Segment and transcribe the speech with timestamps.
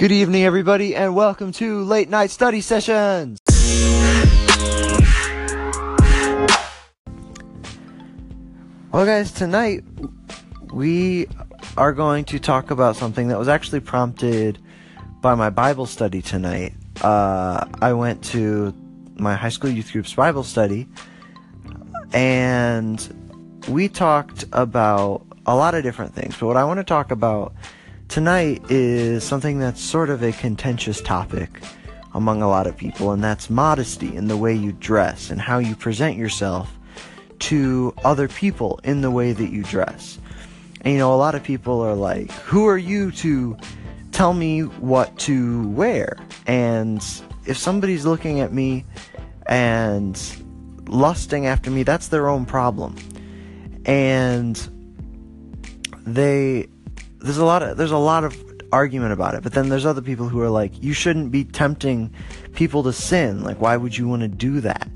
[0.00, 3.38] Good evening, everybody, and welcome to Late Night Study Sessions.
[8.92, 9.84] Well, guys, tonight
[10.72, 11.28] we
[11.76, 14.58] are going to talk about something that was actually prompted
[15.20, 16.72] by my Bible study tonight.
[17.02, 18.74] Uh, I went to
[19.16, 20.88] my high school youth group's Bible study,
[22.14, 26.38] and we talked about a lot of different things.
[26.38, 27.52] But what I want to talk about
[28.10, 31.62] tonight is something that's sort of a contentious topic
[32.12, 35.58] among a lot of people, and that's modesty in the way you dress and how
[35.58, 36.76] you present yourself
[37.38, 40.18] to other people in the way that you dress.
[40.80, 43.56] And you know, a lot of people are like, Who are you to
[44.10, 46.18] tell me what to wear?
[46.48, 46.98] And
[47.46, 48.84] if somebody's looking at me
[49.46, 50.20] and
[50.88, 52.96] lusting after me, that's their own problem.
[53.86, 54.56] And
[56.04, 56.66] they
[57.20, 58.36] there's a lot of there's a lot of
[58.72, 62.12] argument about it but then there's other people who are like you shouldn't be tempting
[62.54, 63.42] people to sin.
[63.42, 64.88] Like why would you want to do that?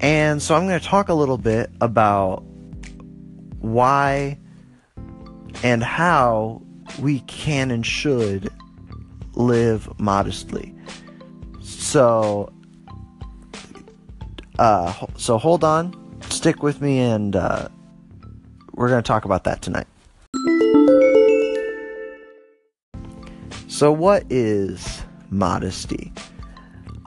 [0.00, 2.44] And so i'm going to talk a little bit about
[3.60, 4.38] why
[5.62, 6.62] and how
[7.00, 8.50] we can and should
[9.34, 10.74] live modestly.
[11.60, 12.52] So
[14.58, 15.94] uh so hold on
[16.30, 17.68] stick with me and uh
[18.72, 19.86] we're going to talk about that tonight
[23.76, 26.10] So, what is modesty?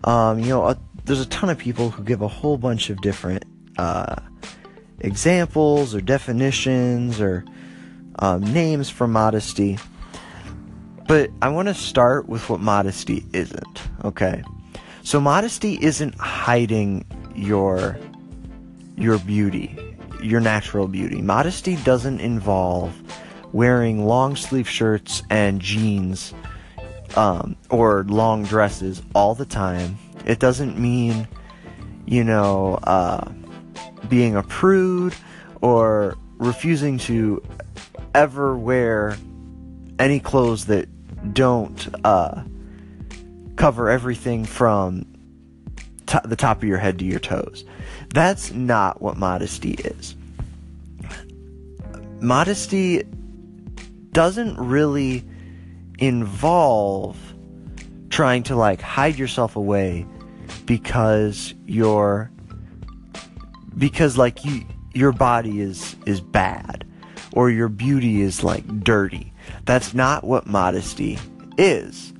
[0.03, 3.43] Um, you know, there's a ton of people who give a whole bunch of different
[3.79, 4.17] uh,
[4.99, 7.43] examples or definitions or
[8.19, 9.79] um, names for modesty.
[11.07, 14.43] But I want to start with what modesty isn't, okay?
[15.01, 17.03] So modesty isn't hiding
[17.33, 17.97] your
[18.95, 19.75] your beauty,
[20.21, 21.23] your natural beauty.
[21.23, 22.93] Modesty doesn't involve
[23.53, 26.31] wearing long sleeve shirts and jeans
[27.15, 29.97] um, or long dresses all the time.
[30.25, 31.27] It doesn't mean,
[32.05, 33.31] you know, uh,
[34.07, 35.15] being a prude
[35.61, 37.43] or refusing to
[38.13, 39.17] ever wear
[39.97, 40.87] any clothes that
[41.33, 42.43] don't uh,
[43.55, 45.05] cover everything from
[46.05, 47.65] t- the top of your head to your toes.
[48.13, 50.15] That's not what modesty is.
[52.21, 53.03] Modesty
[54.11, 55.23] doesn't really
[55.99, 57.17] involve
[58.09, 60.05] trying to like hide yourself away
[60.65, 62.31] because you're
[63.77, 66.85] because like you your body is is bad
[67.33, 69.33] or your beauty is like dirty.
[69.65, 71.19] That's not what modesty
[71.57, 72.13] is.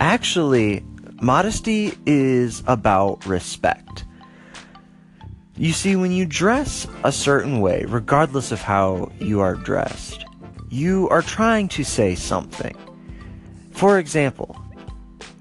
[0.00, 0.84] Actually,
[1.20, 4.04] modesty is about respect.
[5.56, 10.24] You see, when you dress a certain way, regardless of how you are dressed,
[10.70, 12.76] you are trying to say something.
[13.72, 14.56] For example,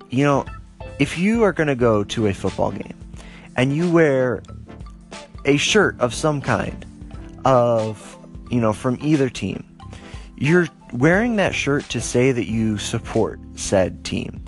[0.09, 0.45] you know,
[0.99, 2.97] if you are going to go to a football game
[3.55, 4.41] and you wear
[5.45, 6.85] a shirt of some kind
[7.45, 8.17] of,
[8.49, 9.63] you know, from either team,
[10.37, 14.43] you're wearing that shirt to say that you support said team.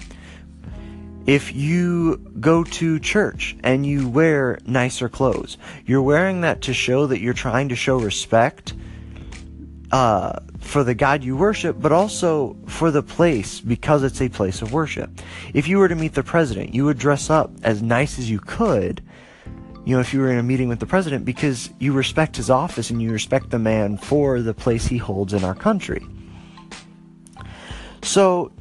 [1.25, 7.06] If you go to church and you wear nicer clothes, you're wearing that to show
[7.07, 8.73] that you're trying to show respect
[9.91, 14.61] uh, for the God you worship, but also for the place because it's a place
[14.61, 15.09] of worship.
[15.53, 18.39] If you were to meet the president, you would dress up as nice as you
[18.39, 19.01] could,
[19.85, 22.50] you know, if you were in a meeting with the president because you respect his
[22.50, 26.06] office and you respect the man for the place he holds in our country.
[28.03, 28.51] So,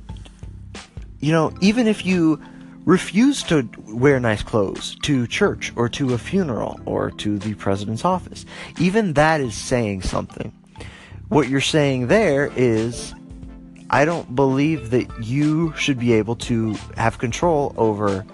[1.20, 2.42] you know, even if you
[2.86, 8.04] refuse to wear nice clothes to church or to a funeral or to the president's
[8.04, 8.46] office,
[8.78, 10.52] even that is saying something
[11.28, 13.14] what you're saying there is
[13.90, 18.24] I don't believe that you should be able to have control over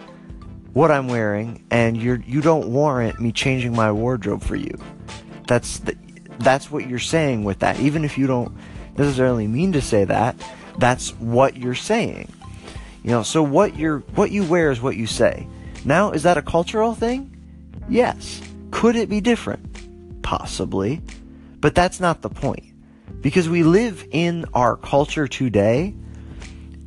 [0.72, 4.76] what I'm wearing and you're you don't warrant me changing my wardrobe for you.
[5.46, 5.96] That's the,
[6.38, 7.78] that's what you're saying with that.
[7.78, 8.56] Even if you don't
[8.96, 10.36] necessarily mean to say that,
[10.78, 12.28] that's what you're saying.
[13.04, 15.46] You know, so what you're what you wear is what you say.
[15.84, 17.30] Now, is that a cultural thing?
[17.88, 18.40] Yes.
[18.70, 20.22] Could it be different?
[20.22, 21.02] Possibly.
[21.60, 22.73] But that's not the point
[23.24, 25.94] because we live in our culture today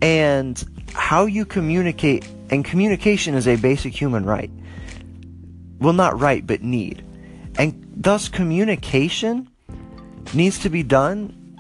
[0.04, 0.64] and
[0.94, 4.52] how you communicate and communication is a basic human right.
[5.80, 7.04] Well not right but need.
[7.58, 9.50] And thus communication
[10.36, 11.58] needs to be done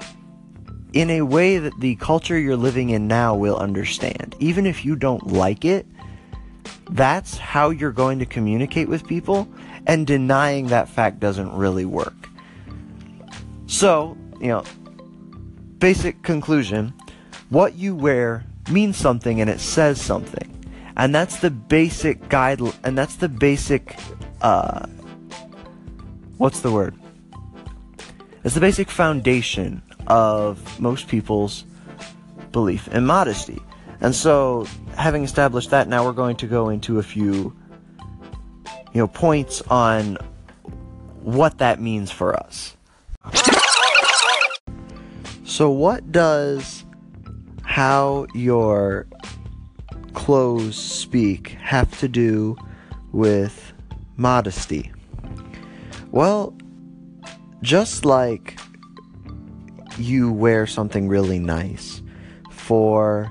[0.93, 4.35] in a way that the culture you're living in now will understand.
[4.37, 5.87] Even if you don't like it
[6.91, 9.47] that's how you're going to communicate with people
[9.87, 12.29] and denying that fact doesn't really work.
[13.65, 14.63] So you know,
[15.79, 16.93] basic conclusion
[17.49, 20.53] what you wear means something and it says something.
[20.97, 23.97] And that's the basic guide, and that's the basic,
[24.41, 24.87] uh,
[26.37, 26.95] what's the word?
[28.43, 31.65] It's the basic foundation of most people's
[32.51, 33.61] belief in modesty.
[34.01, 37.55] And so, having established that, now we're going to go into a few,
[38.93, 40.17] you know, points on
[41.21, 42.76] what that means for us.
[45.57, 46.85] So, what does
[47.63, 49.07] how your
[50.13, 52.55] clothes speak have to do
[53.11, 53.73] with
[54.17, 54.91] modesty?
[56.11, 56.55] Well,
[57.63, 58.59] just like
[59.97, 62.03] you wear something really nice
[62.51, 63.27] for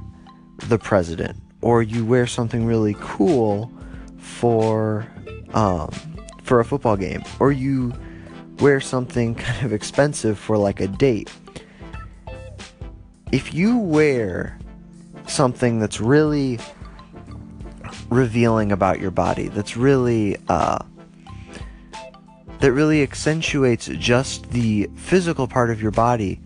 [0.67, 3.73] the president, or you wear something really cool
[4.19, 5.07] for
[5.55, 5.93] um,
[6.43, 7.93] for a football game, or you
[8.59, 11.31] wear something kind of expensive for like a date.
[13.33, 14.59] If you wear
[15.27, 16.61] something that's really
[18.09, 20.79] revealing about your body, that's really uh,
[22.61, 26.41] that really accentuates just the physical part of your body,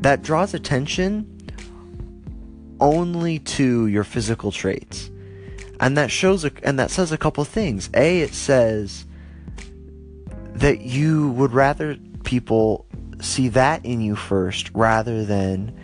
[0.00, 1.30] that draws attention
[2.80, 5.10] only to your physical traits.
[5.80, 7.90] And that shows a, and that says a couple things.
[7.94, 9.04] A it says
[10.54, 12.86] that you would rather people
[13.20, 15.78] see that in you first rather than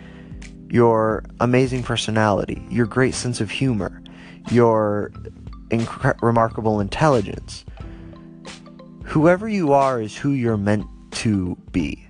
[0.71, 4.01] your amazing personality, your great sense of humor,
[4.49, 5.11] your
[6.21, 7.65] remarkable intelligence.
[9.03, 12.07] Whoever you are is who you're meant to be.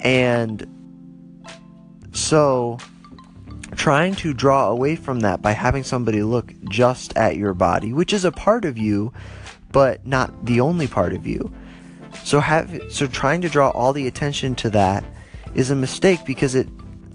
[0.00, 0.66] And
[2.12, 2.78] so
[3.76, 8.14] trying to draw away from that by having somebody look just at your body, which
[8.14, 9.12] is a part of you,
[9.72, 11.52] but not the only part of you.
[12.22, 15.04] So have so trying to draw all the attention to that
[15.54, 16.68] is a mistake because it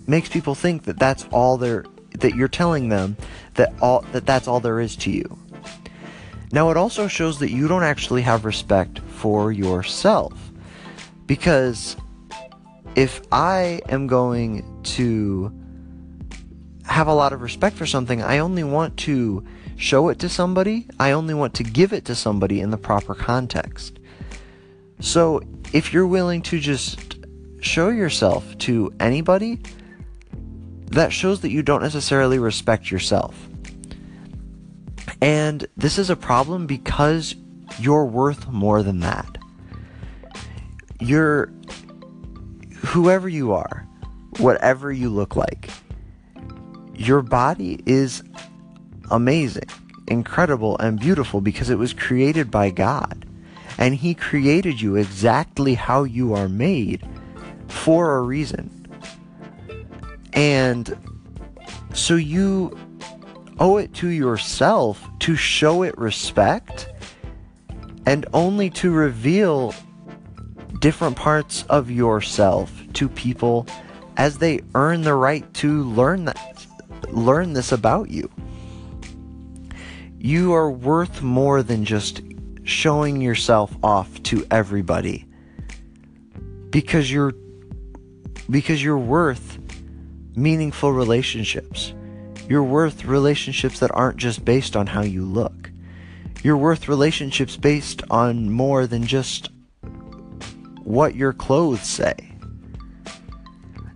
[0.09, 1.85] makes people think that that's all there
[2.19, 3.15] that you're telling them
[3.53, 5.37] that all that that's all there is to you.
[6.51, 10.33] Now it also shows that you don't actually have respect for yourself
[11.27, 11.95] because
[12.95, 15.53] if I am going to
[16.85, 19.45] have a lot of respect for something, I only want to
[19.75, 23.13] show it to somebody, I only want to give it to somebody in the proper
[23.13, 23.99] context.
[24.99, 25.41] So
[25.71, 27.17] if you're willing to just
[27.61, 29.59] show yourself to anybody,
[30.89, 33.47] that shows that you don't necessarily respect yourself.
[35.21, 37.35] And this is a problem because
[37.79, 39.37] you're worth more than that.
[40.99, 41.51] You're
[42.87, 43.87] whoever you are,
[44.37, 45.69] whatever you look like,
[46.95, 48.23] your body is
[49.11, 49.69] amazing,
[50.07, 53.25] incredible, and beautiful because it was created by God.
[53.77, 57.07] And He created you exactly how you are made
[57.67, 58.78] for a reason.
[60.33, 60.97] And
[61.93, 62.77] so you
[63.59, 66.89] owe it to yourself to show it respect
[68.05, 69.73] and only to reveal
[70.79, 73.67] different parts of yourself to people
[74.17, 76.65] as they earn the right to learn that
[77.09, 78.29] learn this about you.
[80.17, 82.21] You are worth more than just
[82.63, 85.25] showing yourself off to everybody.
[86.69, 87.33] Because you're
[88.49, 89.58] because you're worth
[90.41, 91.93] meaningful relationships.
[92.47, 95.71] You're worth relationships that aren't just based on how you look.
[96.43, 99.49] You're worth relationships based on more than just
[100.83, 102.15] what your clothes say.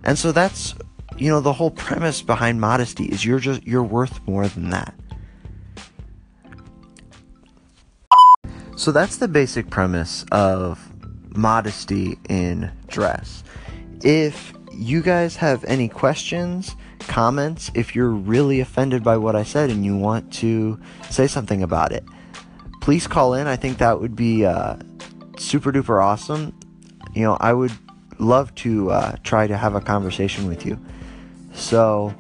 [0.04, 0.76] And so that's
[1.18, 4.94] you know, the whole premise behind modesty is you're just you're worth more than that.
[8.76, 10.80] So that's the basic premise of
[11.36, 13.44] modesty in dress.
[14.02, 19.70] If you guys have any questions, comments, if you're really offended by what I said
[19.70, 22.04] and you want to say something about it,
[22.82, 23.48] please call in.
[23.48, 24.78] I think that would be uh,
[25.38, 26.58] super duper awesome.
[27.14, 27.72] You know, I would
[28.20, 30.80] love to uh, try to have a conversation with you.
[31.54, 32.14] So,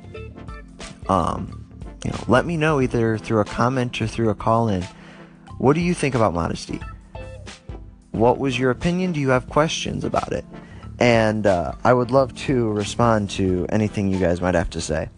[1.09, 1.65] um,
[2.05, 4.83] you know, let me know either through a comment or through a call in.
[5.57, 6.79] What do you think about modesty?
[8.11, 9.11] What was your opinion?
[9.11, 10.45] Do you have questions about it?
[11.03, 15.09] And uh, I would love to respond to anything you guys might have to say.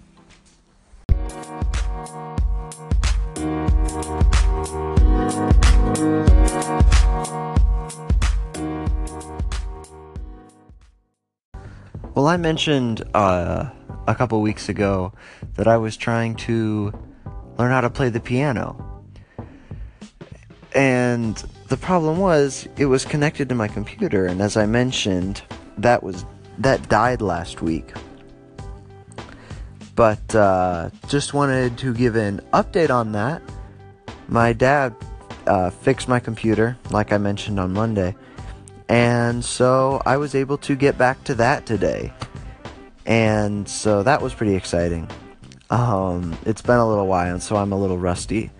[12.15, 13.69] Well, I mentioned uh,
[14.07, 15.13] a couple weeks ago
[15.53, 16.93] that I was trying to
[17.59, 19.03] learn how to play the piano.
[20.73, 21.35] And
[21.67, 25.43] the problem was, it was connected to my computer, and as I mentioned,
[25.77, 26.25] that was
[26.59, 27.93] that died last week.
[29.95, 33.41] But uh, just wanted to give an update on that.
[34.27, 34.93] My dad
[35.47, 38.15] uh, fixed my computer, like I mentioned on Monday,
[38.89, 42.13] and so I was able to get back to that today.
[43.05, 45.07] And so that was pretty exciting.
[45.69, 48.51] Um, it's been a little while, and so I'm a little rusty.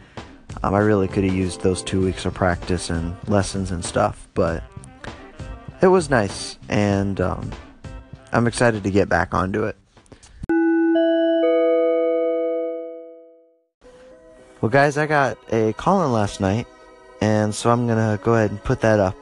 [0.63, 4.27] Um, I really could have used those two weeks of practice and lessons and stuff,
[4.33, 4.63] but
[5.85, 7.51] it was nice, and um,
[8.31, 9.77] I'm excited to get back onto it.
[14.61, 16.65] Well, guys, I got a call in last night,
[17.21, 19.15] and so I'm gonna go ahead and put that up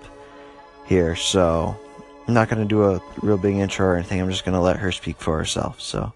[0.86, 1.18] here.
[1.18, 1.76] So
[2.30, 4.22] I'm not gonna do a real big intro or anything.
[4.22, 5.82] I'm just gonna let her speak for herself.
[5.82, 6.14] So.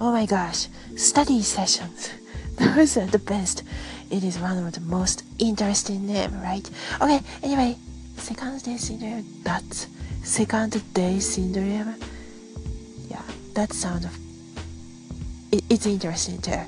[0.00, 2.10] Oh my gosh, study sessions.
[2.58, 3.62] Those are the best.
[4.10, 6.68] It is one of the most interesting name, right?
[7.00, 7.76] Okay, anyway,
[8.18, 9.86] second day syndrome, that's
[10.22, 11.94] second day syndrome.
[13.08, 13.22] Yeah,
[13.54, 14.06] that sounds,
[15.52, 16.60] it, it's interesting too.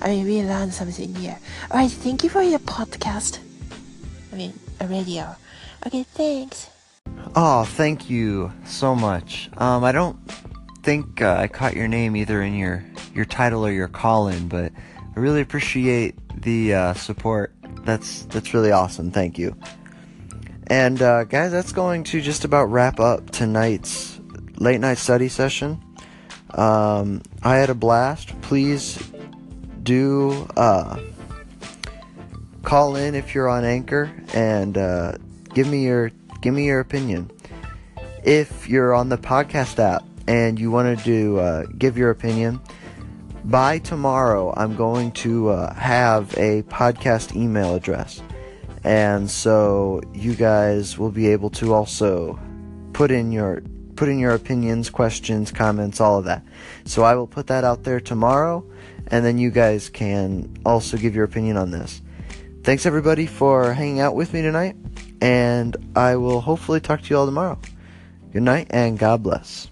[0.00, 1.34] I mean, we learned something new.
[1.70, 3.38] Alright, thank you for your podcast.
[4.32, 5.36] I mean, a radio.
[5.86, 6.70] Okay, thanks.
[7.36, 9.50] Oh, thank you so much.
[9.58, 10.16] Um, I don't
[10.82, 12.84] think uh, I caught your name either in your
[13.14, 14.72] your title or your call in, but
[15.16, 17.52] I really appreciate the uh, support.
[17.84, 19.10] That's that's really awesome.
[19.10, 19.56] Thank you.
[20.68, 24.20] And uh, guys, that's going to just about wrap up tonight's
[24.56, 25.82] late night study session.
[26.50, 28.40] Um, I had a blast.
[28.42, 28.98] Please
[29.82, 30.98] do uh,
[32.62, 35.12] call in if you're on Anchor and uh,
[35.52, 37.30] give me your give me your opinion.
[38.24, 42.60] If you're on the podcast app and you wanted to do uh, give your opinion,
[43.44, 48.22] by tomorrow I'm going to uh, have a podcast email address.
[48.84, 52.38] And so you guys will be able to also
[52.92, 53.62] put in your
[53.96, 56.42] put in your opinions, questions, comments, all of that.
[56.84, 58.64] So I will put that out there tomorrow
[59.08, 62.02] and then you guys can also give your opinion on this.
[62.62, 64.76] Thanks everybody for hanging out with me tonight
[65.20, 67.58] and I will hopefully talk to you all tomorrow.
[68.32, 69.68] Good night and God bless.